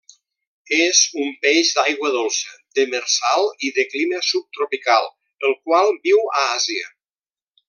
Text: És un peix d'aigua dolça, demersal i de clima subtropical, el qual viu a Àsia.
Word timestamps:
És 0.77 1.01
un 1.23 1.27
peix 1.43 1.73
d'aigua 1.79 2.11
dolça, 2.15 2.55
demersal 2.79 3.47
i 3.67 3.71
de 3.77 3.87
clima 3.93 4.25
subtropical, 4.31 5.09
el 5.51 5.57
qual 5.69 5.97
viu 6.09 6.27
a 6.43 6.47
Àsia. 6.59 6.95